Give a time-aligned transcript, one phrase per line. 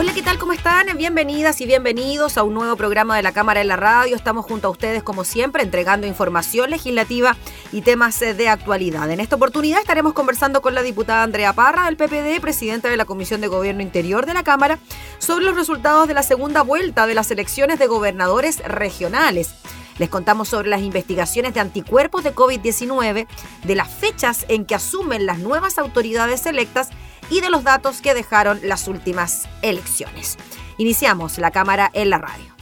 [0.00, 0.38] Hola, ¿qué tal?
[0.38, 0.86] ¿Cómo están?
[0.96, 4.14] Bienvenidas y bienvenidos a un nuevo programa de la Cámara en la Radio.
[4.14, 7.36] Estamos junto a ustedes, como siempre, entregando información legislativa
[7.72, 9.10] y temas eh, de actualidad.
[9.10, 13.06] En esta oportunidad estaremos conversando con la diputada Andrea Parra, del PPD, presidenta de la
[13.06, 14.78] Comisión de Gobierno Interior de la Cámara,
[15.18, 19.56] sobre los resultados de la segunda vuelta de las elecciones de gobernadores regionales.
[19.98, 23.26] Les contamos sobre las investigaciones de anticuerpos de COVID-19,
[23.64, 26.90] de las fechas en que asumen las nuevas autoridades electas
[27.30, 30.36] y de los datos que dejaron las últimas elecciones.
[30.78, 32.57] Iniciamos la cámara en la radio.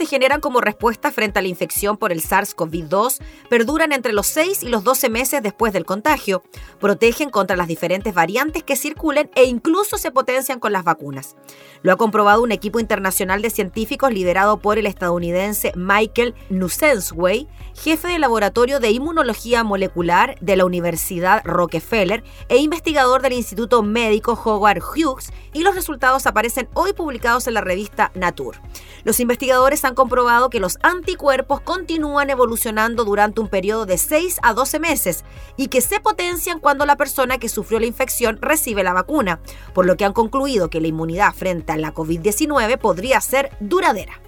[0.00, 3.18] Se generan como respuesta frente a la infección por el SARS-CoV-2
[3.50, 6.42] perduran entre los 6 y los 12 meses después del contagio,
[6.78, 11.36] protegen contra las diferentes variantes que circulen e incluso se potencian con las vacunas.
[11.82, 18.08] Lo ha comprobado un equipo internacional de científicos liderado por el estadounidense Michael Nussensway, jefe
[18.08, 24.82] de laboratorio de inmunología molecular de la Universidad Rockefeller e investigador del Instituto Médico Howard
[24.82, 28.58] Hughes, y los resultados aparecen hoy publicados en la revista Nature.
[29.04, 34.54] Los investigadores han comprobado que los anticuerpos continúan evolucionando durante un periodo de 6 a
[34.54, 35.24] 12 meses
[35.56, 39.40] y que se potencian cuando la persona que sufrió la infección recibe la vacuna,
[39.74, 44.20] por lo que han concluido que la inmunidad frente a la COVID-19 podría ser duradera.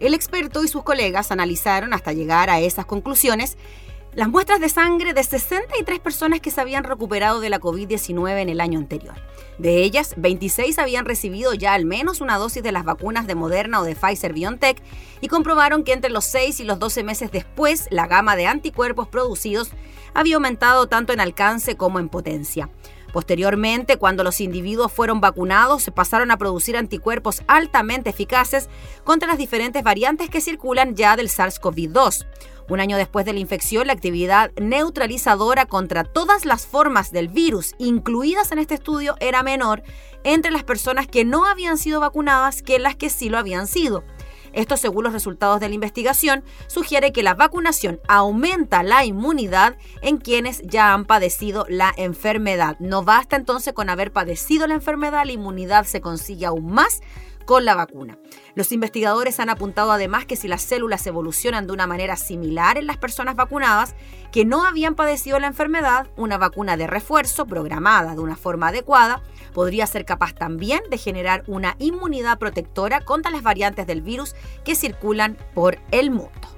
[0.00, 3.56] El experto y sus colegas analizaron hasta llegar a esas conclusiones
[4.18, 8.48] las muestras de sangre de 63 personas que se habían recuperado de la COVID-19 en
[8.48, 9.14] el año anterior.
[9.58, 13.80] De ellas, 26 habían recibido ya al menos una dosis de las vacunas de Moderna
[13.80, 14.82] o de Pfizer BioNTech
[15.20, 19.06] y comprobaron que entre los 6 y los 12 meses después la gama de anticuerpos
[19.06, 19.70] producidos
[20.14, 22.68] había aumentado tanto en alcance como en potencia.
[23.12, 28.68] Posteriormente, cuando los individuos fueron vacunados, se pasaron a producir anticuerpos altamente eficaces
[29.04, 32.26] contra las diferentes variantes que circulan ya del SARS-CoV-2.
[32.68, 37.74] Un año después de la infección, la actividad neutralizadora contra todas las formas del virus
[37.78, 39.82] incluidas en este estudio era menor
[40.22, 44.04] entre las personas que no habían sido vacunadas que las que sí lo habían sido.
[44.52, 50.18] Esto, según los resultados de la investigación, sugiere que la vacunación aumenta la inmunidad en
[50.18, 52.76] quienes ya han padecido la enfermedad.
[52.80, 57.00] No basta entonces con haber padecido la enfermedad, la inmunidad se consigue aún más
[57.48, 58.18] con la vacuna.
[58.54, 62.86] Los investigadores han apuntado además que si las células evolucionan de una manera similar en
[62.86, 63.94] las personas vacunadas
[64.30, 69.22] que no habían padecido la enfermedad, una vacuna de refuerzo programada de una forma adecuada
[69.54, 74.74] podría ser capaz también de generar una inmunidad protectora contra las variantes del virus que
[74.74, 76.57] circulan por el mundo.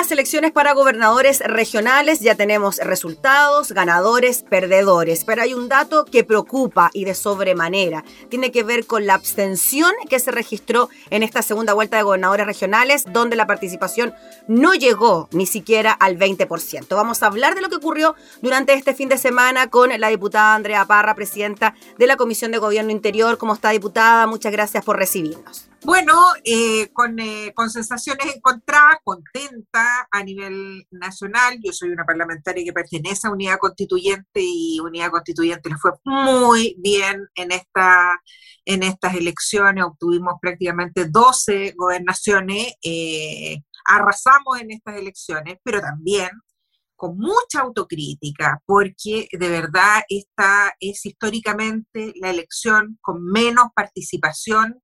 [0.00, 2.20] Las elecciones para gobernadores regionales.
[2.20, 5.26] Ya tenemos resultados, ganadores, perdedores.
[5.26, 8.02] Pero hay un dato que preocupa y de sobremanera.
[8.30, 12.46] Tiene que ver con la abstención que se registró en esta segunda vuelta de gobernadores
[12.46, 14.14] regionales, donde la participación
[14.48, 16.86] no llegó ni siquiera al 20%.
[16.96, 20.54] Vamos a hablar de lo que ocurrió durante este fin de semana con la diputada
[20.54, 23.36] Andrea Parra, presidenta de la Comisión de Gobierno Interior.
[23.36, 24.26] ¿Cómo está, diputada?
[24.26, 25.69] Muchas gracias por recibirnos.
[25.82, 31.58] Bueno, eh, con, eh, con, sensaciones encontradas, contenta a nivel nacional.
[31.62, 36.76] Yo soy una parlamentaria que pertenece a Unidad Constituyente y Unidad Constituyente le fue muy
[36.78, 38.20] bien en, esta,
[38.66, 39.84] en estas elecciones.
[39.84, 46.28] Obtuvimos prácticamente 12 gobernaciones, eh, arrasamos en estas elecciones, pero también
[46.94, 54.82] con mucha autocrítica, porque de verdad esta es históricamente la elección con menos participación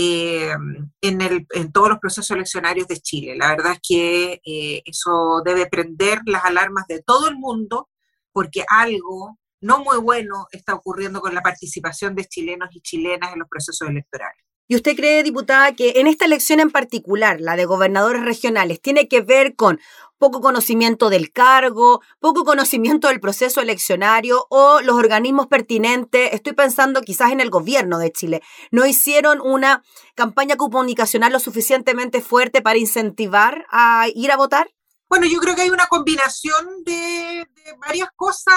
[0.00, 0.54] eh,
[1.00, 3.34] en, el, en, todos los procesos eleccionarios de Chile.
[3.36, 7.88] La verdad es que eh, eso debe prender las alarmas de todo el mundo
[8.30, 13.40] porque algo no muy bueno está ocurriendo con la participación de chilenos y chilenas en
[13.40, 14.44] los procesos electorales.
[14.68, 19.08] ¿Y usted cree, diputada, que en esta elección en particular, la de gobernadores regionales, tiene
[19.08, 19.80] que ver con
[20.18, 27.00] poco conocimiento del cargo, poco conocimiento del proceso eleccionario o los organismos pertinentes, estoy pensando
[27.00, 29.82] quizás en el gobierno de Chile, no hicieron una
[30.14, 34.68] campaña comunicacional lo suficientemente fuerte para incentivar a ir a votar?
[35.08, 37.46] Bueno, yo creo que hay una combinación de,
[37.80, 38.54] varias cosas,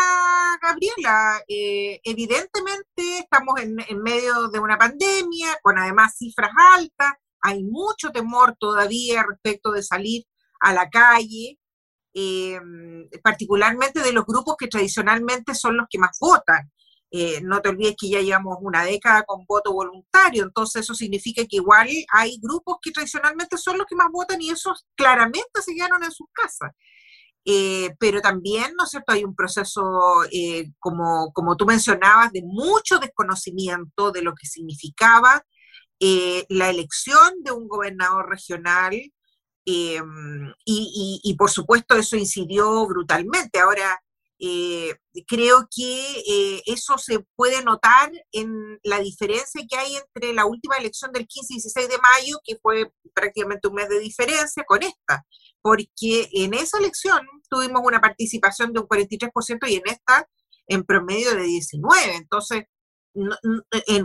[0.61, 1.41] Gabriela.
[1.47, 8.55] Eh, evidentemente estamos en, medio de una pandemia, con además cifras altas, hay mucho temor
[8.59, 10.25] todavía respecto de salir
[10.59, 11.57] a la calle,
[12.13, 12.59] eh,
[13.23, 16.69] particularmente de los grupos que tradicionalmente son los que más votan.
[17.13, 21.41] Eh, no te olvides que ya llevamos una década con voto voluntario, entonces eso significa
[21.43, 25.75] que igual hay grupos que tradicionalmente son los que más votan y esos claramente se
[25.75, 26.71] quedaron en sus casas.
[27.43, 29.81] Eh, pero también, ¿no es cierto?, hay un proceso,
[30.79, 35.43] como, como tú mencionabas, de mucho desconocimiento de lo que significaba
[35.99, 38.93] la elección de un gobernador regional,
[39.65, 43.59] y, por supuesto eso incidió brutalmente.
[43.59, 44.01] Ahora,
[44.43, 44.95] eh,
[45.27, 50.77] creo que eh, eso se puede notar en la diferencia que hay entre la última
[50.77, 54.81] elección del 15 y 16 de mayo, que fue prácticamente un mes de diferencia, con
[54.81, 55.25] esta,
[55.61, 57.19] porque en esa elección
[57.49, 60.27] tuvimos una participación de un 43% y en esta
[60.67, 61.81] en promedio de 19%.
[62.15, 62.63] Entonces,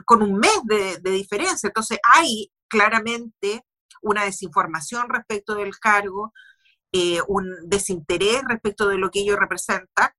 [0.05, 1.69] con un mes de, diferencia.
[1.69, 3.65] Entonces, hay claramente
[4.03, 6.33] una desinformación respecto del cargo,
[6.93, 10.16] eh, un desinterés respecto de lo que ello representa.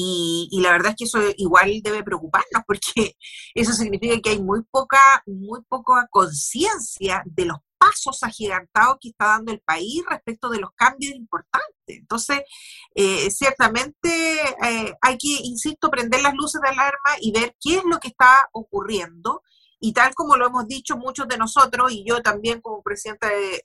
[0.00, 3.16] Y, la verdad es que eso igual debe preocuparnos porque
[3.54, 9.26] eso significa que hay muy poca, muy poca conciencia de los pasos agigantados que está
[9.26, 11.64] dando el país respecto de los cambios importantes.
[11.86, 12.42] Entonces,
[12.94, 14.08] eh, ciertamente
[14.62, 18.08] eh, hay que, insisto, prender las luces de alarma y ver qué es lo que
[18.08, 19.42] está ocurriendo
[19.80, 23.64] y tal como lo hemos dicho muchos de nosotros, y yo también como presidenta de,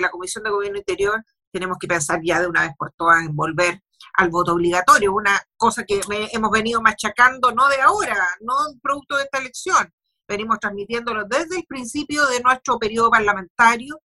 [0.00, 3.36] la Comisión de Gobierno Interior, tenemos que pensar ya de una vez por todas en
[3.36, 3.80] volver
[4.14, 6.00] al voto obligatorio, una cosa que
[6.32, 9.92] hemos venido machacando no de ahora, no producto de esta elección,
[10.28, 14.00] venimos transmitiéndolo desde el principio de nuestro periodo parlamentario,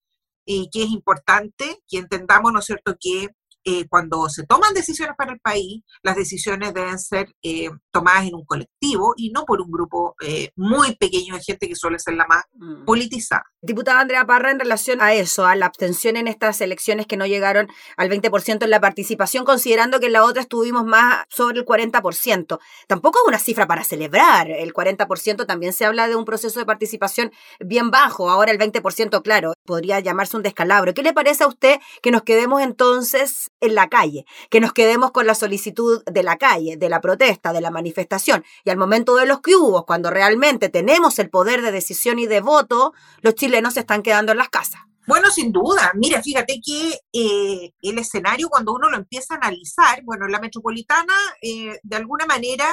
[0.47, 3.29] y que es importante que entendamos, ¿no es cierto?, que
[3.67, 8.35] eh, cuando se toman decisiones para el país, las decisiones deben ser eh, tomadas en
[8.35, 12.13] un colectivo y no por un grupo eh, muy pequeño de gente que suele ser
[12.13, 12.85] la más mm.
[12.85, 13.43] politizada.
[13.61, 17.25] Diputada Andrea Parra, en relación a eso, a la abstención en estas elecciones que no
[17.25, 17.67] llegaron
[17.97, 22.59] al 20% en la participación, considerando que en la otra estuvimos más sobre el 40%,
[22.87, 24.51] tampoco es una cifra para celebrar.
[24.51, 28.29] El 40% también se habla de un proceso de participación bien bajo.
[28.29, 30.93] Ahora el 20%, claro, podría llamarse un descalabro.
[30.93, 35.11] ¿Qué le parece a usted que nos quedemos entonces en la calle, que nos quedemos
[35.11, 38.43] con la solicitud de la calle, de la protesta, de la manifestación.
[38.63, 42.27] Y al momento de los que hubo, cuando realmente tenemos el poder de decisión y
[42.27, 44.81] de voto, los chilenos se están quedando en las casas.
[45.07, 45.91] Bueno, sin duda.
[45.93, 51.13] Mira, fíjate que eh, el escenario, cuando uno lo empieza a analizar, bueno, la metropolitana,
[51.41, 52.65] eh, de alguna manera,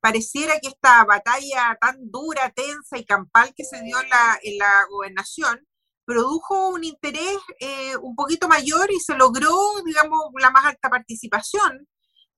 [0.00, 4.58] pareciera que esta batalla tan dura, tensa y campal que se dio en la, en
[4.58, 5.66] la gobernación,
[6.06, 9.52] produjo un interés eh, un poquito mayor y se logró,
[9.84, 11.86] digamos, la más alta participación,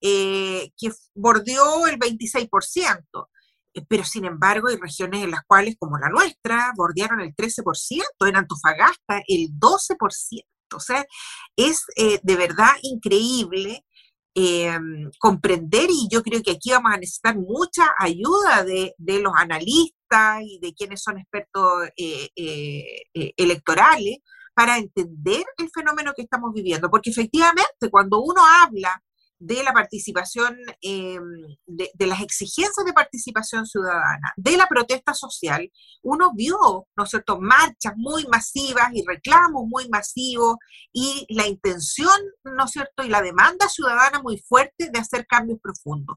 [0.00, 3.28] eh, que bordeó el 26%.
[3.75, 8.26] Eh, pero sin embargo hay regiones en las cuales, como la nuestra, bordearon el 13%,
[8.26, 10.44] en Antofagasta el 12%.
[10.75, 11.04] O sea,
[11.56, 13.87] es de verdad increíble
[14.34, 19.98] em, comprender y yo creo que aquí vamos a necesitar mucha ayuda de, los analistas
[20.42, 24.18] y de quienes son expertos eh, eh, eh, electorales
[24.54, 29.02] para entender el fenómeno que estamos viviendo, porque efectivamente cuando uno habla
[29.40, 31.22] de la participación, em,
[31.66, 35.70] de, las exigencias de participación ciudadana, de la protesta social,
[36.02, 40.56] uno vio, ¿no es cierto?, marchas muy masivas y reclamos muy masivos
[40.92, 45.60] y la intención, ¿no es cierto?, y la demanda ciudadana muy fuerte de hacer cambios
[45.62, 46.16] profundos.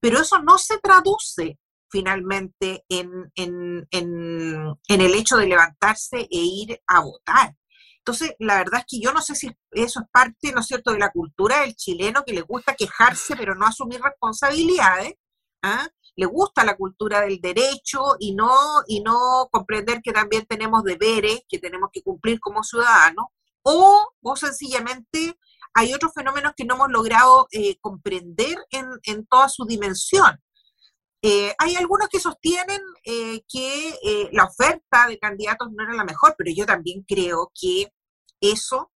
[0.00, 1.58] Pero eso no se traduce
[1.90, 3.86] finalmente en, en
[4.88, 7.54] el hecho de levantarse e ir a votar.
[8.00, 10.92] Entonces, la verdad es que yo no sé si eso es parte, ¿no es cierto?,
[10.92, 15.14] de la cultura del chileno que le gusta quejarse pero no asumir responsabilidades.
[15.62, 15.86] ¿ah?
[16.16, 18.50] Le gusta la cultura del derecho y no,
[18.88, 23.26] y no comprender que también tenemos deberes que tenemos que cumplir como ciudadanos.
[23.62, 25.36] O, o sencillamente
[25.74, 30.40] hay otros fenómenos que no hemos logrado eh, comprender en, toda su dimensión.
[31.22, 36.34] Eh, hay algunos que sostienen eh, que la oferta de candidatos no era la mejor,
[36.38, 37.92] pero yo también creo que
[38.40, 38.90] eso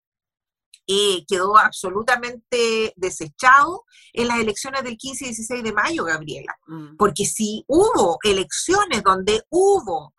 [0.92, 6.59] eh, quedó absolutamente desechado en las elecciones del 15 y 16 de mayo, Gabriela.
[6.66, 6.97] Mm.
[6.97, 10.14] Porque si hubo elecciones donde hubo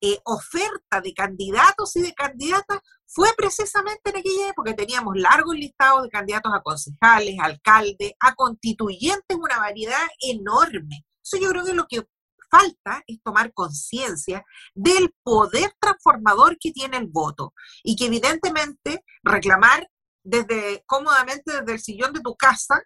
[0.00, 4.76] eh, oferta de candidatos y de candidatas, fue precisamente en aquella época.
[4.76, 11.04] Teníamos largos listados de candidatos a concejales, alcaldes, a constituyentes, una variedad enorme.
[11.22, 12.02] Eso yo creo que lo que
[12.50, 19.88] falta es tomar conciencia del poder transformador que tiene el voto y que evidentemente reclamar
[20.22, 22.82] desde cómodamente desde el sillón de tu casa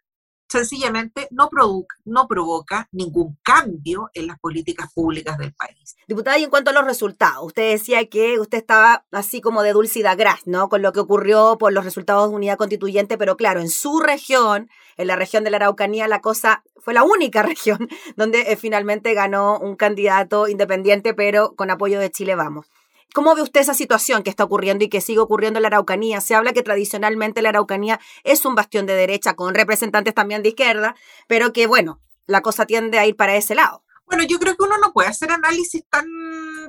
[0.48, 5.96] sencillamente no, provoca, no provoca ningún cambio en las políticas públicas del país.
[6.06, 9.72] Diputada, y en cuanto a los resultados, usted decía que usted estaba así como de
[9.72, 10.68] dulcida gras, ¿no?
[10.68, 14.70] Con lo que ocurrió por los resultados de unidad constituyente, pero claro, en su región,
[14.96, 19.14] en la región de la Araucanía, la cosa fue la única región donde eh, finalmente
[19.14, 22.66] ganó un candidato independiente, pero con apoyo de Chile Vamos.
[23.16, 26.20] ¿Cómo ve usted esa situación que está ocurriendo y que sigue ocurriendo en la Araucanía?
[26.20, 30.50] Se habla que tradicionalmente la Araucanía es un bastión de derecha con representantes también de
[30.50, 30.94] izquierda,
[31.26, 33.82] pero que bueno, la cosa tiende a ir para ese lado.
[34.04, 36.04] Bueno, yo creo que uno no puede hacer análisis tan,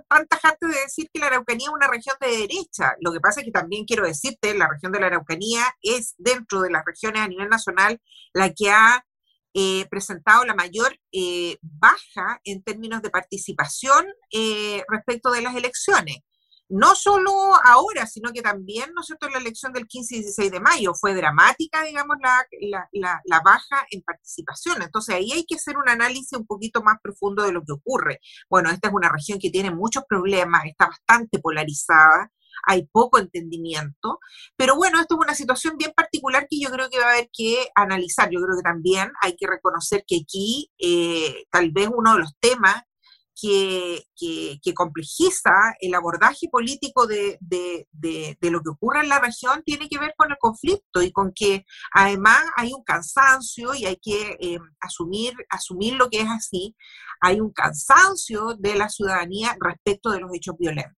[0.07, 2.95] tan tajante de decir que la Araucanía es una región de derecha.
[3.01, 6.61] Lo que pasa es que también quiero decirte, la región de la Araucanía es dentro
[6.61, 7.99] de las regiones a nivel nacional
[8.31, 9.05] la que ha
[9.53, 16.19] eh, presentado la mayor eh, baja en términos de participación eh, respecto de las elecciones
[16.69, 17.31] no solo
[17.63, 20.93] ahora, sino que también, ¿no es cierto?, la elección del 15 y 16 de mayo
[20.93, 24.81] fue dramática, digamos, la, baja en participación.
[24.81, 28.19] Entonces ahí hay que hacer un análisis un poquito más profundo de lo que ocurre.
[28.49, 32.31] Bueno, esta es una región que tiene muchos problemas, está bastante polarizada,
[32.65, 34.19] hay poco entendimiento,
[34.55, 37.29] pero bueno, esto es una situación bien particular que yo creo que va a haber
[37.31, 38.29] que analizar.
[38.29, 42.35] Yo creo que también hay que reconocer que aquí eh, tal vez uno de los
[42.39, 42.83] temas
[43.39, 49.61] que, que, complejiza el abordaje político de, de, de, lo que ocurre en la región
[49.63, 53.97] tiene que ver con el conflicto y con que además hay un cansancio y hay
[54.01, 56.75] que eh, asumir, asumir lo que es así,
[57.21, 60.95] hay un cansancio de la ciudadanía respecto de los hechos violentos.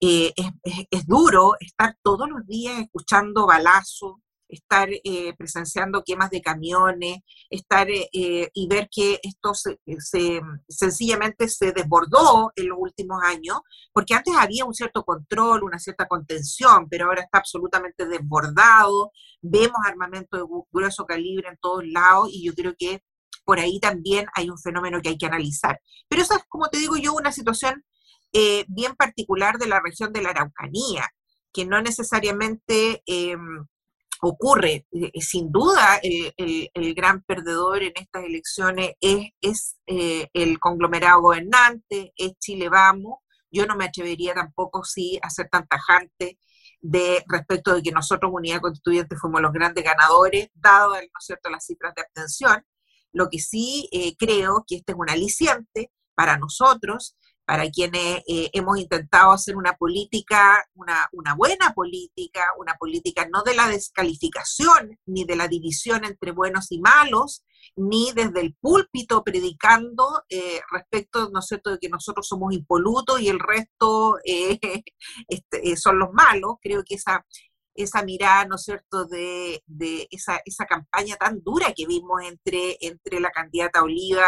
[0.00, 4.16] Eh, es, es, es, duro estar todos los días escuchando balazos,
[4.48, 7.18] estar eh, presenciando quemas de camiones,
[7.50, 9.78] estar eh, eh, y ver que esto se,
[10.68, 13.60] sencillamente se desbordó en los últimos años,
[13.92, 19.78] porque antes había un cierto control, una cierta contención, pero ahora está absolutamente desbordado, vemos
[19.86, 23.02] armamento de grueso calibre en todos lados y yo creo que
[23.44, 25.78] por ahí también hay un fenómeno que hay que analizar.
[26.08, 27.84] Pero esa es, como te digo yo, una situación
[28.66, 31.08] bien particular de la región de la Araucanía,
[31.52, 33.64] que no necesariamente em,
[34.20, 34.86] ocurre.
[34.92, 41.22] Eh, eh, sin duda, el, gran perdedor en estas elecciones es, es eh, el conglomerado
[41.22, 43.18] gobernante, es Chile Vamos.
[43.50, 46.38] Yo no me atrevería tampoco, sí, a ser tan tajante
[46.80, 51.50] de respecto de que nosotros, Unidad Constituyente, fuimos los grandes ganadores, dado, ¿no es cierto?,
[51.50, 52.64] las cifras de abstención.
[53.12, 58.78] Lo que sí creo que este es un aliciente para nosotros para quienes eh, hemos
[58.78, 65.24] intentado hacer una política, una, una, buena política, una política no de la descalificación ni
[65.24, 67.44] de la división entre buenos y malos,
[67.76, 73.20] ni desde el púlpito predicando eh, respecto, ¿no es cierto?, de que nosotros somos impolutos
[73.20, 74.58] y el resto eh,
[75.28, 76.54] este, son los malos.
[76.62, 77.24] Creo que esa,
[77.74, 79.62] esa mirada, ¿no es cierto?, de,
[80.10, 84.24] esa, esa, campaña tan dura que vimos entre, entre la candidata Oliva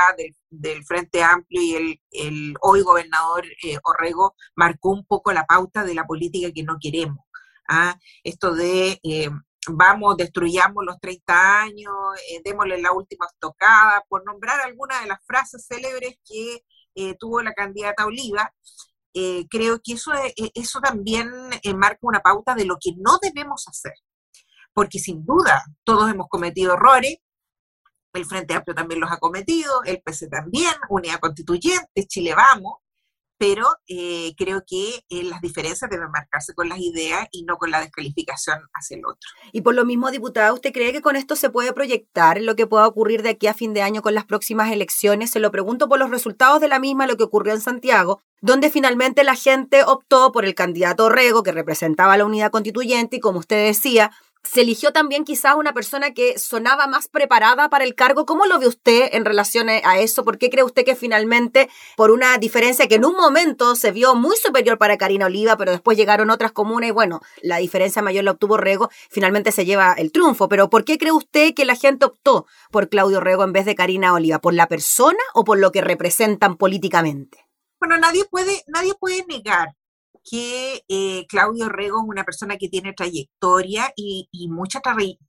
[0.50, 5.84] del, Frente Amplio y el, el hoy gobernador eh, Orrego, marcó un poco la pauta
[5.84, 7.24] de la política que no queremos.
[7.68, 7.98] ¿ah?
[8.24, 9.00] Esto de...
[9.02, 9.30] Eh,
[9.68, 11.92] vamos, destruyamos los 30 años,
[12.30, 16.62] eh, démosle la última estocada, por nombrar algunas de las frases célebres que
[17.18, 18.50] tuvo la candidata Oliva.
[19.18, 21.30] Eh, creo que eso, eso también
[21.74, 23.94] marca una pauta de lo que no debemos hacer,
[24.74, 27.16] porque sin duda todos hemos cometido errores,
[28.12, 32.74] el Frente Amplio también los ha cometido, el PC también, Unidad Constituyente, Chile Vamos,
[33.38, 37.70] pero eh, creo que eh, las diferencias deben marcarse con las ideas y no con
[37.70, 39.28] la descalificación hacia el otro.
[39.52, 42.66] Y por lo mismo, diputada, ¿usted cree que con esto se puede proyectar lo que
[42.66, 45.30] pueda ocurrir de aquí a fin de año con las próximas elecciones?
[45.30, 48.70] Se lo pregunto por los resultados de la misma, lo que ocurrió en Santiago, donde
[48.70, 53.40] finalmente la gente optó por el candidato Rego, que representaba la unidad constituyente, y como
[53.40, 54.12] usted decía,
[54.50, 58.26] se eligió también quizás una persona que sonaba más preparada para el cargo.
[58.26, 60.24] ¿Cómo lo ve usted en relación a eso?
[60.24, 64.14] ¿Por qué cree usted que finalmente, por una diferencia que en un momento se vio
[64.14, 68.24] muy superior para Karina Oliva, pero después llegaron otras comunas y bueno, la diferencia mayor
[68.24, 70.48] la obtuvo Rego, finalmente se lleva el triunfo?
[70.48, 73.74] Pero ¿por qué cree usted que la gente optó por Claudio Rego en vez de
[73.74, 74.38] Karina Oliva?
[74.38, 77.46] ¿Por la persona o por lo que representan políticamente?
[77.80, 79.74] Bueno, nadie puede, nadie puede negar
[80.28, 84.80] que eh, Claudio Rego es una persona que tiene trayectoria y, mucha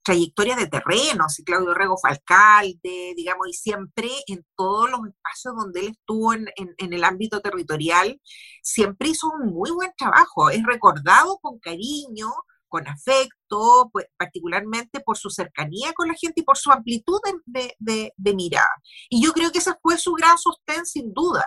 [0.04, 1.30] trayectoria de terreno.
[1.30, 6.34] Si Claudio Rego fue alcalde, digamos, y siempre en todos los espacios donde él estuvo
[6.34, 8.20] en, el ámbito territorial,
[8.64, 10.50] siempre hizo un muy buen trabajo.
[10.50, 12.32] Es recordado con cariño,
[12.68, 18.14] con afecto, pues, particularmente por su cercanía con la gente y por su amplitud de,
[18.16, 18.68] de mirada.
[19.10, 21.46] Y yo creo que ese fue su gran sostén, sin duda.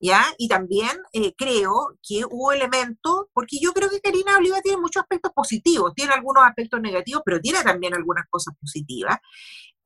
[0.00, 5.02] Y también eh, creo que hubo elementos, porque yo creo que Karina Oliva tiene muchos
[5.02, 9.18] aspectos positivos, tiene algunos aspectos negativos, pero tiene también algunas cosas positivas.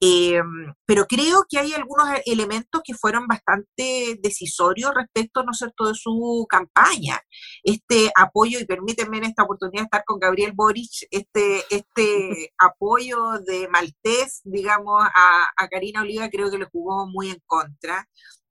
[0.01, 0.41] Eh,
[0.87, 5.95] pero creo que hay algunos elementos que fueron bastante decisorios respecto, ¿no es cierto?, de
[5.95, 7.21] su campaña.
[7.65, 13.69] Este apoyo, y permítanme en esta oportunidad estar con Gabriel Boric, este, este apoyo de
[13.69, 18.09] Maltés, digamos, a, a Karina Oliva creo que le jugó muy en contra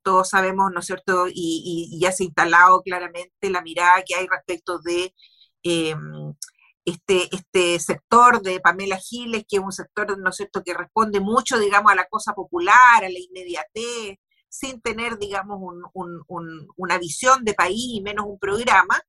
[0.07, 1.25] todos sabemos, ¿no es cierto?
[1.27, 5.13] Y, ya se ha instalado claramente la mirada que hay respecto de
[5.63, 6.33] em,
[6.85, 11.19] este, este sector de Pamela Giles, que es un sector, ¿no es cierto?, que responde
[11.19, 14.17] mucho, digamos, a la cosa popular, a la inmediatez,
[14.47, 15.59] sin tener, digamos,
[16.77, 19.01] una visión de país y menos un programa.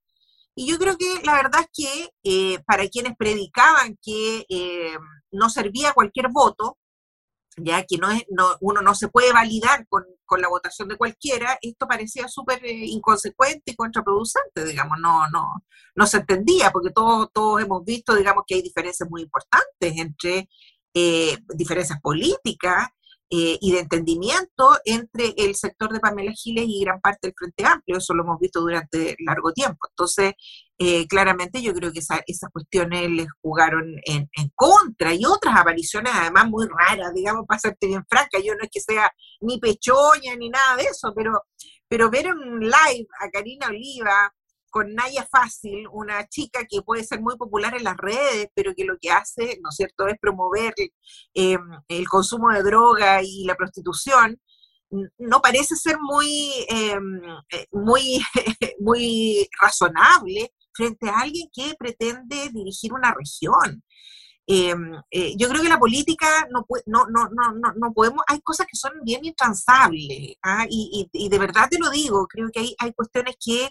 [0.56, 4.98] Y yo creo que la verdad es que eh, para quienes predicaban que eh,
[5.30, 6.76] no servía cualquier voto,
[7.60, 10.96] ya que no es, no, uno no se puede validar con, con la votación de
[10.96, 16.90] cualquiera, esto parecía súper eh, inconsecuente y contraproducente, digamos, no, no, no se entendía, porque
[16.90, 20.48] todos, todos hemos visto, digamos, que hay diferencias muy importantes entre
[20.94, 22.88] eh, diferencias políticas
[23.30, 27.64] eh, y de entendimiento entre el sector de Pamela Giles y gran parte del Frente
[27.66, 27.98] Amplio.
[27.98, 29.86] Eso lo hemos visto durante largo tiempo.
[29.90, 30.32] Entonces,
[30.78, 36.48] eh, claramente yo creo que esas cuestiones les jugaron en, contra y otras apariciones además
[36.48, 38.38] muy raras, digamos, para serte bien franca.
[38.42, 41.42] Yo no es que sea ni pechoña ni nada de eso, pero,
[41.86, 44.32] pero ver un live a Karina Oliva
[44.70, 48.84] con Naya Fácil, una chica que puede ser muy popular en las redes, pero que
[48.84, 50.74] lo que hace, ¿no es cierto?, es promover
[51.34, 54.40] em, el consumo de droga y la prostitución,
[55.18, 57.20] no parece ser muy, em,
[57.52, 58.20] eh, muy,
[58.80, 63.82] muy razonable frente a alguien que pretende dirigir una región.
[64.50, 67.28] Em, eh, yo creo que la política no, no, no,
[67.76, 70.64] no, podemos, hay cosas que son bien intransables, ¿ah?
[70.70, 73.70] y, y, de verdad te lo digo, creo que hay, hay cuestiones que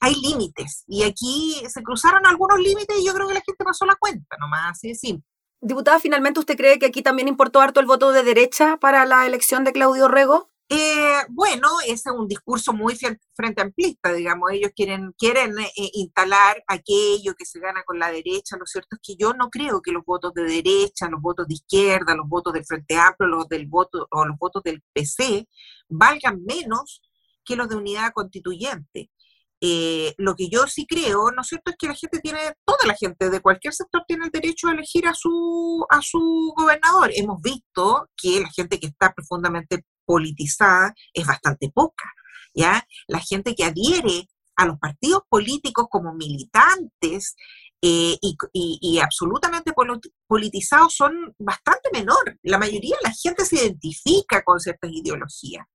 [0.00, 0.84] hay límites.
[0.88, 4.36] Y aquí se cruzaron algunos límites y yo creo que la gente pasó la cuenta,
[4.38, 5.26] nomás, así de simple.
[5.62, 9.26] Diputada, finalmente, ¿usted cree que aquí también importó harto el voto de derecha para la
[9.26, 10.50] elección de Claudio Rego?
[10.72, 12.96] Eh, bueno, ese es un discurso muy
[13.34, 14.52] frente amplista, digamos.
[14.52, 18.56] Ellos quieren, quieren eh, instalar aquello que se gana con la derecha.
[18.56, 21.54] Lo cierto es que yo no creo que los votos de derecha, los votos de
[21.54, 25.48] izquierda, los votos del Frente Amplio, los del voto o los votos del PC
[25.88, 27.02] valgan menos
[27.44, 29.10] que los de unidad constituyente.
[29.60, 32.86] Eh, lo que yo sí creo, ¿no es cierto?, es que la gente tiene, toda
[32.86, 37.10] la gente de cualquier sector tiene el derecho a elegir a su, a su gobernador.
[37.14, 42.04] Hemos visto que la gente que está profundamente politizada es bastante poca,
[42.54, 42.86] ¿ya?
[43.06, 47.34] La gente que adhiere a los partidos políticos como militantes
[47.82, 48.18] eh,
[48.52, 49.72] y, absolutamente
[50.26, 52.38] politizados son bastante menor.
[52.42, 55.66] La mayoría de la gente se identifica con ciertas ideologías.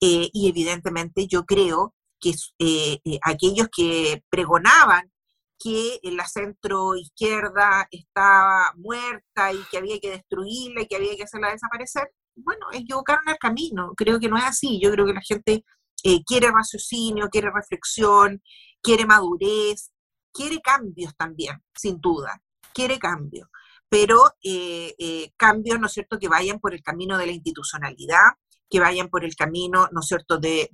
[0.00, 5.12] Eh, y evidentemente yo creo que eh, eh, aquellos que pregonaban
[5.58, 11.22] que la centro izquierda estaba muerta y que había que destruirla y que había que
[11.24, 13.92] hacerla desaparecer, bueno, equivocaron el camino.
[13.96, 14.78] Creo que no es así.
[14.82, 15.64] Yo creo que la gente
[16.04, 18.42] eh, quiere raciocinio, quiere reflexión,
[18.82, 19.90] quiere madurez,
[20.32, 22.40] quiere cambios también, sin duda,
[22.74, 23.48] quiere cambios.
[23.88, 28.32] pero eh, eh, cambios, ¿no es cierto?, que vayan por el camino de la institucionalidad,
[28.68, 30.70] que vayan por el camino, ¿no es cierto?, de,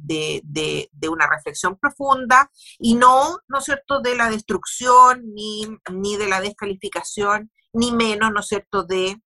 [1.11, 6.41] una reflexión profunda y no, ¿no es cierto?, de la destrucción ni, ni de la
[6.41, 9.21] descalificación, ni menos, ¿no es cierto?, de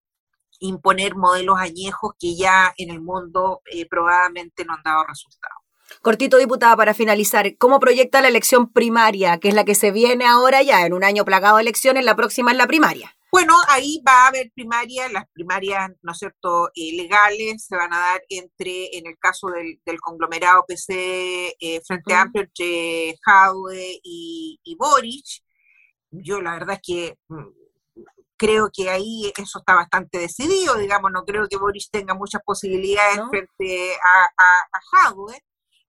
[0.59, 5.57] imponer modelos añejos que ya en el mundo eh, probablemente no han dado resultados.
[6.01, 10.25] Cortito, diputada, para finalizar, ¿cómo proyecta la elección primaria, que es la que se viene
[10.25, 13.15] ahora ya en un año plagado de elecciones, la próxima es la primaria?
[13.33, 17.91] Bueno, ahí va a haber primarias, las primarias, ¿no es cierto?, eh, legales se van
[17.91, 24.59] a dar entre, en el caso del, conglomerado PC eh, Frente Amplio, entre Jadwe y,
[24.63, 25.25] y Boric.
[26.11, 27.47] Yo la verdad es que mm,
[28.37, 33.19] creo que ahí eso está bastante decidido, digamos, no creo que Boris tenga muchas posibilidades
[33.31, 34.79] frente a, a, a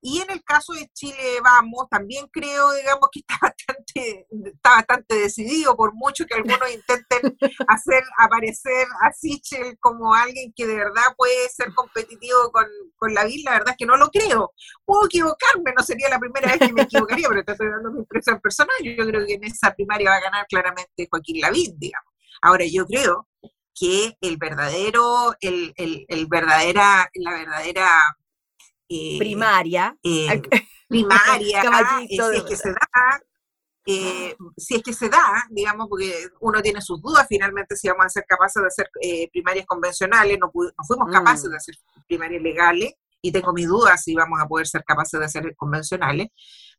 [0.06, 5.14] Y en el caso de Chile Vamos, también creo, digamos, que está bastante, está bastante
[5.14, 7.34] decidido, por mucho que algunos intenten
[7.68, 13.24] hacer aparecer a Sichel como alguien que de verdad puede ser competitivo con, con la
[13.24, 14.52] la verdad es que no lo creo.
[14.84, 18.00] Puedo equivocarme, no sería la primera vez que me equivocaría, pero te estoy dando mi
[18.00, 18.76] impresión personal.
[18.82, 22.12] Yo creo que en esa primaria va a ganar claramente Joaquín Lavín, digamos.
[22.42, 23.26] Ahora, yo creo
[23.74, 27.88] que el verdadero, el, el, verdadera, la verdadera
[28.94, 30.40] eh, primaria, eh,
[30.88, 31.62] primaria,
[32.02, 33.22] eh, si es que se da,
[34.56, 38.08] si es que se da, digamos, porque uno tiene sus dudas finalmente si vamos a
[38.08, 38.90] ser capaces de hacer
[39.32, 40.50] primarias convencionales, no,
[40.86, 41.56] fuimos capaces de mm.
[41.56, 41.74] hacer
[42.06, 46.28] primarias legales, y tengo mis dudas si vamos a poder ser capaces de hacer convencionales,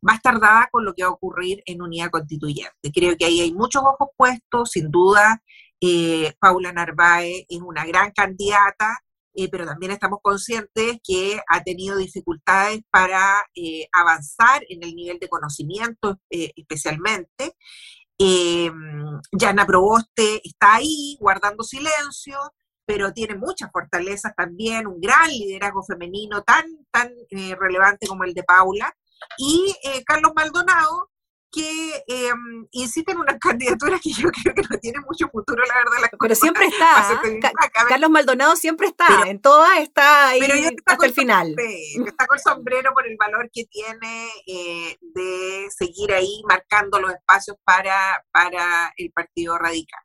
[0.08, 2.92] va a estar dada con lo que va a ocurrir en unidad constituyente.
[2.94, 5.42] Creo que ahí hay muchos ojos puestos, sin duda.
[5.82, 9.00] Eh, Paula Narváez es una gran candidata,
[9.36, 15.20] eh, pero también estamos conscientes que ha tenido dificultades para eh, avanzar en el nivel
[15.20, 17.54] de conocimiento especialmente.
[19.32, 22.38] Yana Proboste está ahí guardando silencio,
[22.86, 27.12] pero tiene muchas fortalezas también, un gran liderazgo femenino tan, tan
[27.60, 28.96] relevante como el de Paula.
[29.38, 29.74] Y
[30.06, 31.10] Carlos Maldonado,
[31.56, 32.32] que eh,
[32.72, 36.10] insiste en una candidatura que yo creo que no tiene mucho futuro, la verdad.
[36.20, 37.20] pero siempre está.
[37.88, 41.56] Carlos Maldonado siempre está, en todas está ahí hasta el final.
[42.06, 47.58] está con sombrero por el valor que tiene eh, de seguir ahí marcando los espacios
[47.64, 50.05] para, para el Partido Radical.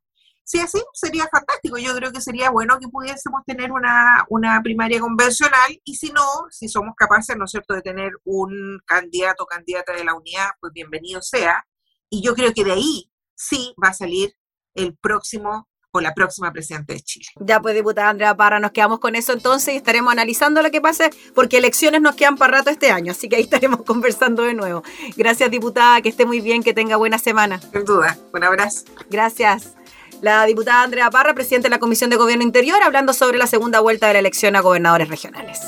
[0.50, 1.78] Si así, sería fantástico.
[1.78, 6.66] Yo creo que sería bueno que pudiésemos tener una, primaria convencional y si no, si
[6.66, 10.72] somos capaces, ¿no es cierto?, de tener un candidato o candidata de la unidad, pues
[10.72, 11.64] bienvenido sea.
[12.08, 14.34] Y yo creo que de ahí sí va a salir
[14.74, 17.26] el próximo o la próxima presidenta de Chile.
[17.36, 20.80] Ya pues, diputada Andrea Parra, nos quedamos con eso entonces y estaremos analizando lo que
[20.80, 24.54] pase, porque elecciones nos quedan para rato este año, así que ahí estaremos conversando de
[24.54, 24.82] nuevo.
[25.16, 27.60] Gracias, diputada, que esté muy bien, que tenga buena semana.
[27.60, 28.86] Sin duda, un abrazo.
[29.08, 29.76] Gracias
[30.22, 33.80] la diputada Andrea Parra, presidente de la Comisión de Gobierno Interior, hablando sobre la segunda
[33.80, 35.60] vuelta de la elección a gobernadores regionales.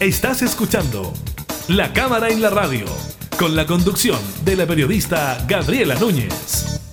[0.00, 1.12] Estás escuchando
[1.68, 2.84] La Cámara en la Radio,
[3.38, 6.83] con la conducción de la periodista Gabriela Núñez.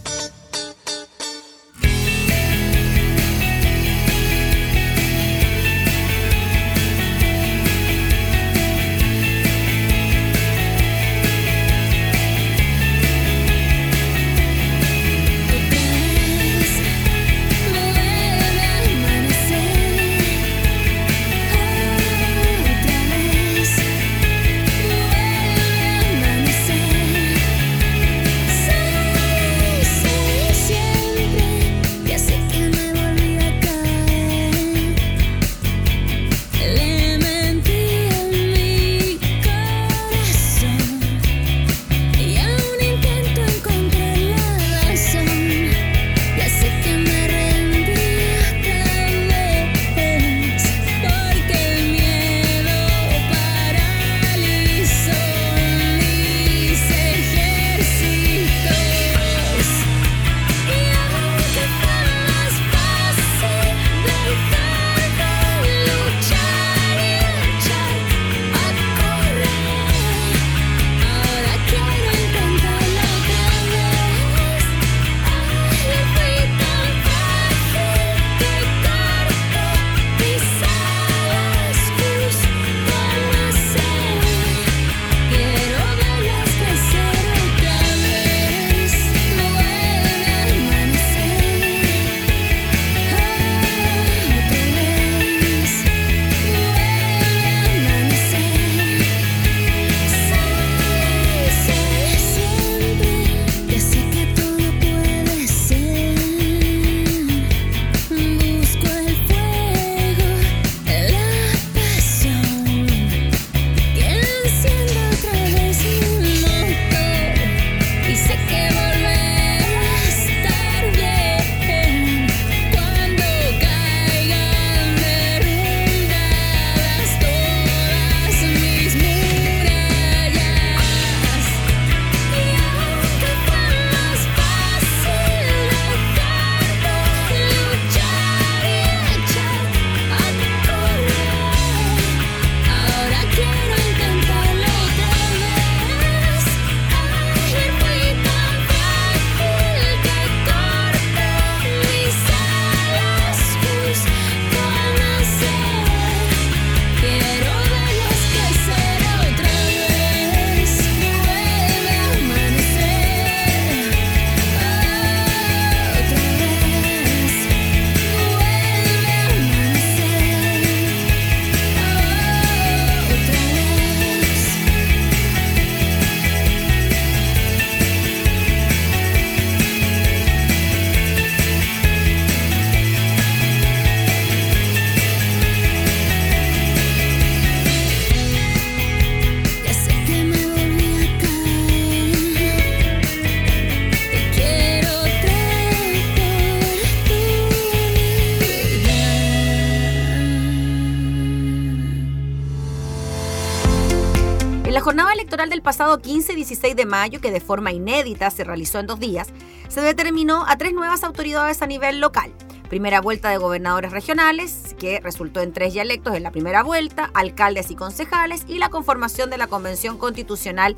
[205.61, 208.99] Del pasado 15 y 16 de mayo, que de forma inédita se realizó en dos
[208.99, 209.27] días,
[209.67, 212.33] se determinó a tres nuevas autoridades a nivel local.
[212.67, 217.11] Primera vuelta de gobernadores regionales, que resultó en tres ya electos en la primera vuelta,
[217.13, 220.75] alcaldes y concejales, y la conformación de la Convención Constitucional,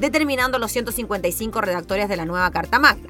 [0.00, 3.08] determinando los 155 redactores de la nueva Carta Magna.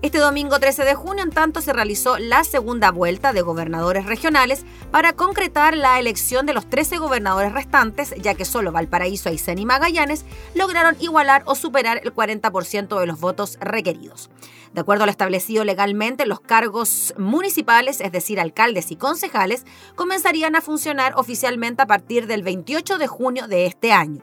[0.00, 4.64] Este domingo 13 de junio, en tanto, se realizó la segunda vuelta de gobernadores regionales
[4.92, 9.66] para concretar la elección de los 13 gobernadores restantes, ya que solo Valparaíso, Aysén y
[9.66, 14.30] Magallanes lograron igualar o superar el 40% de los votos requeridos.
[14.72, 20.54] De acuerdo a lo establecido legalmente, los cargos municipales, es decir, alcaldes y concejales, comenzarían
[20.54, 24.22] a funcionar oficialmente a partir del 28 de junio de este año.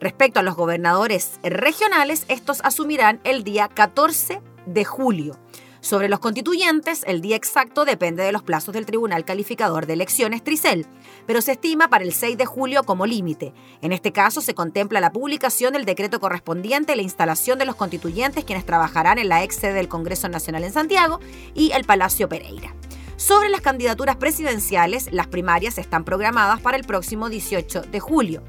[0.00, 5.38] Respecto a los gobernadores regionales, estos asumirán el día 14 de julio.
[5.84, 10.42] Sobre los constituyentes, el día exacto depende de los plazos del Tribunal Calificador de Elecciones
[10.42, 10.86] Tricel,
[11.26, 13.52] pero se estima para el 6 de julio como límite.
[13.82, 17.76] En este caso se contempla la publicación del decreto correspondiente y la instalación de los
[17.76, 21.20] constituyentes quienes trabajarán en la ex sede del Congreso Nacional en Santiago
[21.54, 22.74] y el Palacio Pereira.
[23.16, 28.42] Sobre las candidaturas presidenciales, las primarias están programadas para el próximo 18 de julio.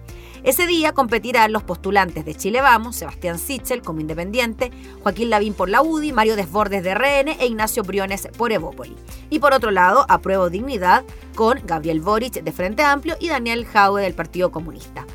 [0.46, 5.70] Ese día competirán los postulantes de Chile Vamos, Sebastián Sichel como independiente, Joaquín Lavín por
[5.70, 8.96] la UDI, Mario Desbordes de RN e Ignacio Briones por Evópoli.
[9.32, 11.04] Y por otro lado, Apruebo Dignidad
[11.34, 15.08] con Gabriel Boric de Frente Amplio y Daniel Jaue del Partido Comunista.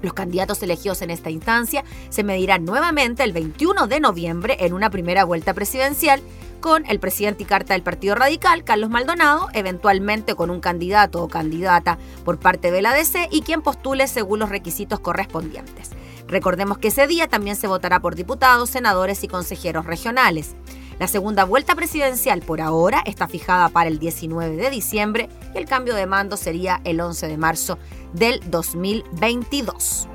[0.00, 4.90] Los candidatos elegidos en esta instancia se medirán nuevamente el 21 de noviembre en una
[4.90, 6.22] primera vuelta presidencial
[6.60, 11.28] con el presidente y carta del Partido Radical, Carlos Maldonado, eventualmente con un candidato o
[11.28, 15.90] candidata por parte de la ADC y quien postule según los requisitos correspondientes.
[16.26, 20.54] Recordemos que ese día también se votará por diputados, senadores y consejeros regionales.
[20.98, 25.66] La segunda vuelta presidencial por ahora está fijada para el 19 de diciembre y el
[25.66, 27.78] cambio de mando sería el 11 de marzo
[28.12, 30.08] del 2022.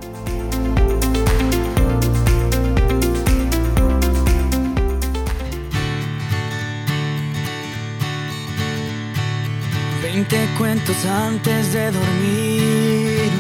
[10.13, 13.31] 20 cuentos antes de dormir,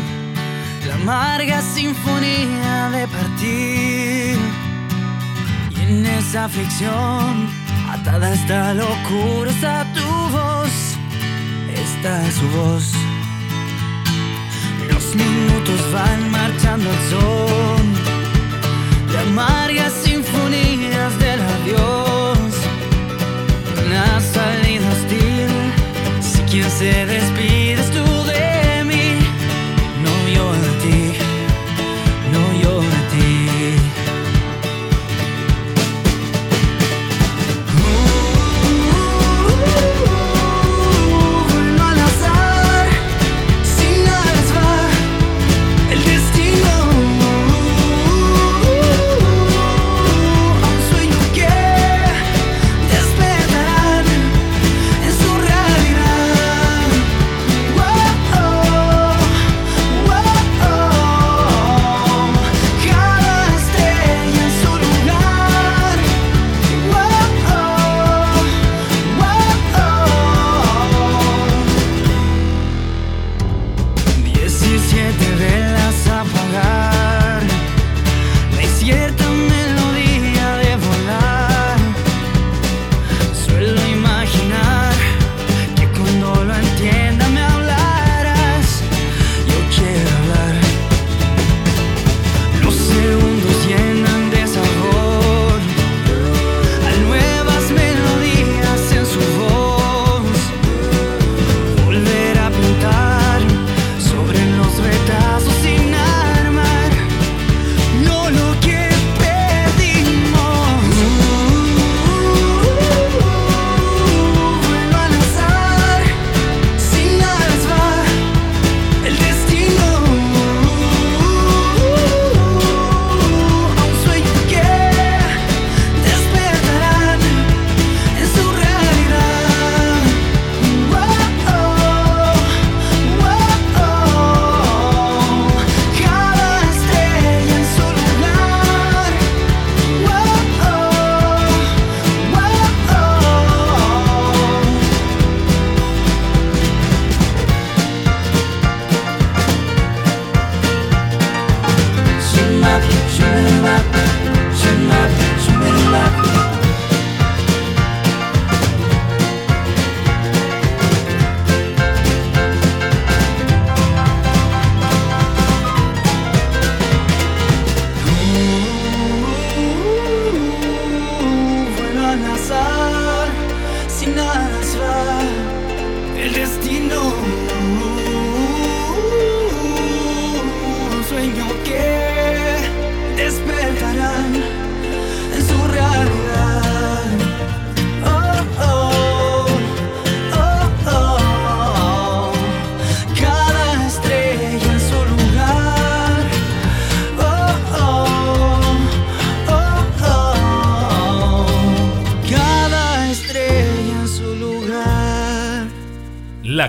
[0.87, 4.39] la amarga sinfonía de partir.
[5.69, 7.47] Y en esa aflicción,
[7.91, 10.97] atada esta locura, está tu voz,
[11.75, 12.91] esta es su voz.
[14.91, 16.82] Los minutos van marchando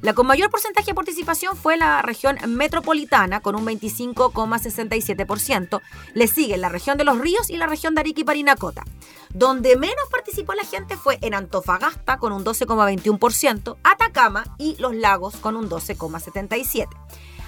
[0.02, 5.82] La con mayor porcentaje de participación fue la región metropolitana con un 25,67%.
[6.14, 8.84] Le sigue la región de los ríos y la región de Arica y Parinacota.
[9.34, 15.38] Donde menos participó la gente fue en Antofagasta con un 12,21%, Atacama y Los Lagos
[15.38, 16.88] con un 12,77%.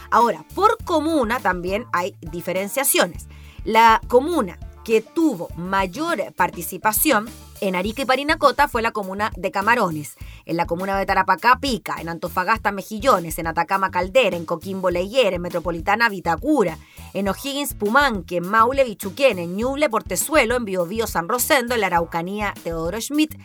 [0.09, 3.27] Ahora, por comuna también hay diferenciaciones.
[3.65, 7.27] La comuna que tuvo mayor participación
[7.61, 11.95] en Arica y Parinacota fue la comuna de Camarones, en la comuna de Tarapacá Pica,
[11.99, 16.77] en Antofagasta Mejillones, en Atacama Caldera, en Coquimbo Leyer, en Metropolitana Vitacura,
[17.13, 21.87] en O'Higgins Pumanque, en Maule Bichuquén, en Ñuble Portezuelo, en Biobío San Rosendo, en la
[21.87, 23.35] Araucanía Teodoro Schmidt,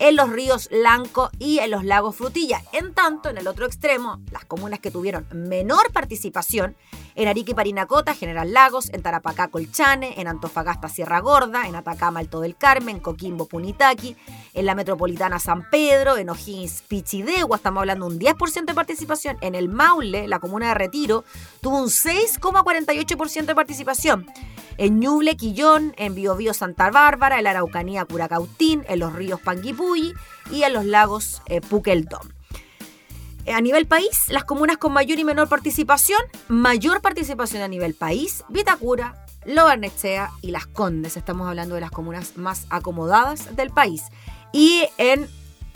[0.00, 2.62] en los ríos Lanco y en los lagos Frutilla.
[2.72, 6.74] En tanto, en el otro extremo, las comunas que tuvieron menor participación,
[7.14, 12.20] en Arica y Parinacota, General Lagos, en Tarapacá Colchane, en Antofagasta Sierra Gorda, en Atacama
[12.20, 14.16] Alto del Carmen, Coquimbo Punitaqui,
[14.54, 19.36] en la Metropolitana San Pedro, en O'Higgins Pichidegua, estamos hablando de un 10% de participación,
[19.42, 21.24] en el Maule, la comuna de Retiro,
[21.60, 24.26] tuvo un 6,48% de participación.
[24.80, 30.14] En Ñuble, Quillón, en Biobío Santa Bárbara, en la Araucanía Curacautín, en los ríos Panguipulli
[30.50, 31.60] y en los lagos eh.
[33.44, 36.18] Eh, A nivel país, las comunas con mayor y menor participación,
[36.48, 41.18] mayor participación a nivel país, Vitacura, Lobarnechea y Las Condes.
[41.18, 44.04] Estamos hablando de las comunas más acomodadas del país.
[44.50, 45.28] Y en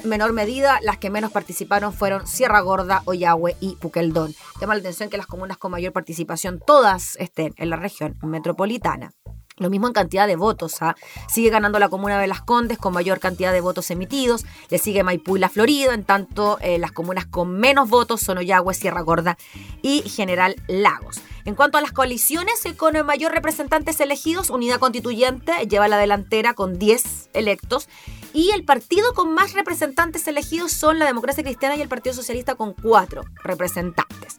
[0.05, 4.35] menor medida, las que menos participaron fueron Sierra Gorda, Oyahue y Puqueldón.
[4.61, 9.13] Llama la atención que las comunas con mayor participación todas estén en la región metropolitana.
[9.57, 10.83] Lo mismo en cantidad de votos.
[10.83, 10.97] ¿ah?
[11.29, 14.45] Sigue ganando la comuna de Las Condes con mayor cantidad de votos emitidos.
[14.69, 15.95] Le sigue Maipú y La Florida.
[15.95, 19.39] En tanto, eh, las comunas con menos votos son Oyagüe, Sierra Gorda
[19.81, 21.21] y General Lagos.
[21.45, 26.55] En cuanto a las coaliciones, eh, con mayor representantes elegidos, Unidad Constituyente lleva la delantera
[26.55, 27.89] con 10 electos.
[28.33, 32.55] Y el partido con más representantes elegidos son la Democracia Cristiana y el Partido Socialista
[32.55, 34.37] con 4 representantes.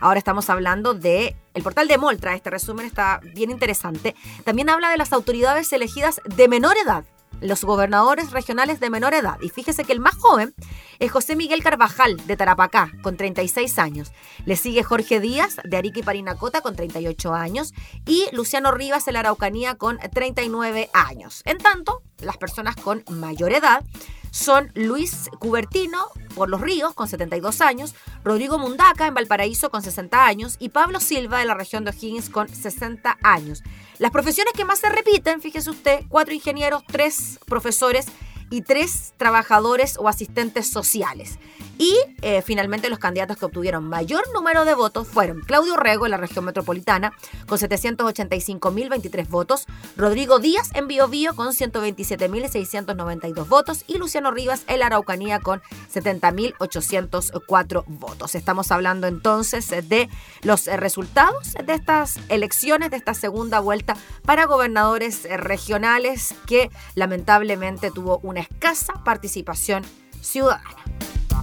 [0.00, 4.14] Ahora estamos hablando de el portal de Moltra, este resumen está bien interesante.
[4.44, 7.04] También habla de las autoridades elegidas de menor edad,
[7.40, 9.38] los gobernadores regionales de menor edad.
[9.40, 10.54] Y fíjese que el más joven
[10.98, 14.12] es José Miguel Carvajal de Tarapacá, con 36 años.
[14.44, 17.72] Le sigue Jorge Díaz de Arica y Parinacota, con 38 años.
[18.06, 21.42] Y Luciano Rivas de la Araucanía, con 39 años.
[21.44, 23.84] En tanto, las personas con mayor edad
[24.30, 30.24] son Luis Cubertino por Los Ríos con 72 años, Rodrigo Mundaca en Valparaíso con 60
[30.26, 33.62] años y Pablo Silva de la región de O'Higgins con 60 años.
[33.98, 38.06] Las profesiones que más se repiten, fíjese usted, cuatro ingenieros, tres profesores
[38.50, 41.38] y tres trabajadores o asistentes sociales.
[41.78, 46.10] Y eh, finalmente los candidatos que obtuvieron mayor número de votos fueron Claudio Rego en
[46.10, 47.12] la región metropolitana
[47.46, 49.66] con 785.023 votos,
[49.96, 55.62] Rodrigo Díaz en Biobío con 127.692 votos y Luciano Rivas en la Araucanía con
[55.94, 58.34] 70.804 votos.
[58.34, 60.08] Estamos hablando entonces de
[60.42, 67.92] los resultados de estas elecciones, de esta segunda vuelta para gobernadores eh, regionales que lamentablemente
[67.92, 69.84] tuvo una escasa participación
[70.20, 70.64] ciudadana.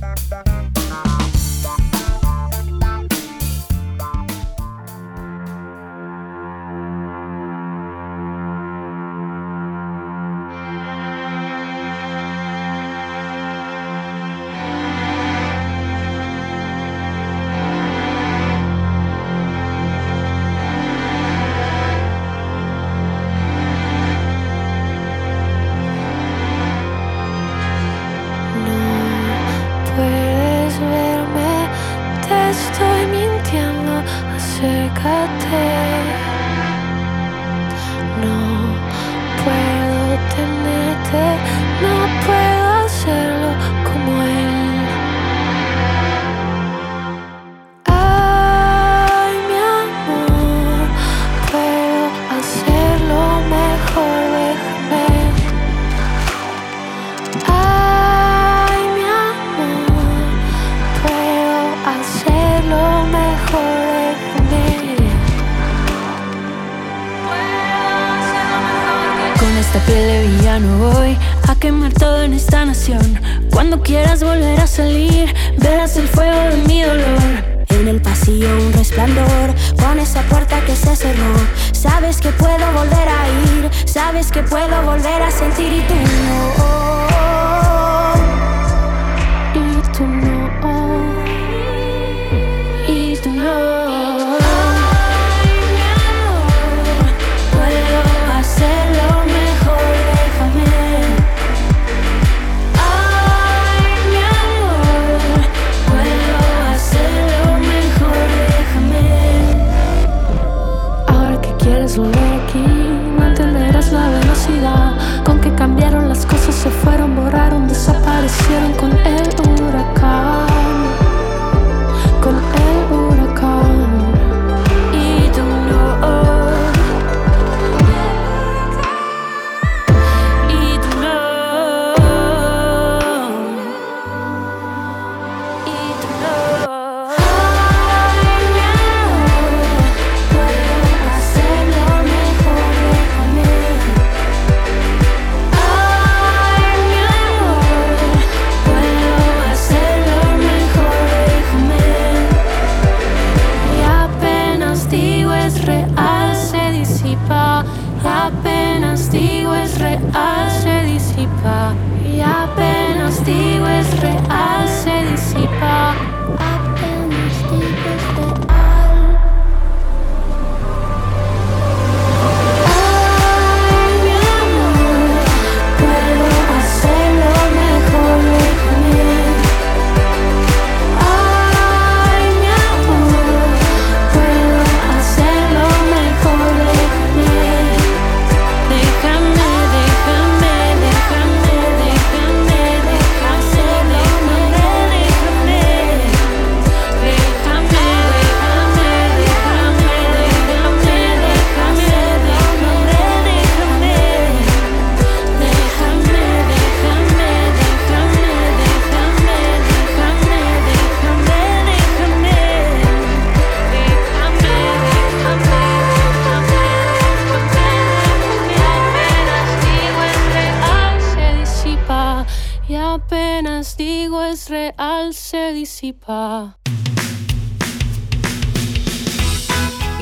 [0.05, 0.54] No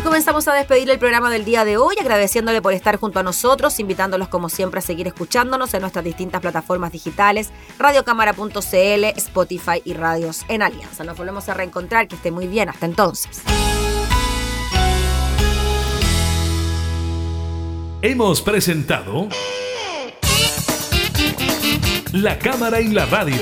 [0.04, 3.80] comenzamos a despedir el programa del día de hoy, agradeciéndole por estar junto a nosotros,
[3.80, 7.50] invitándolos como siempre a seguir escuchándonos en nuestras distintas plataformas digitales,
[7.80, 11.04] radiocámara.cl, Spotify y Radios en Alianza.
[11.04, 13.42] Nos volvemos a reencontrar, que esté muy bien, hasta entonces.
[18.04, 19.30] Hemos presentado
[22.12, 23.42] La Cámara y la Radio,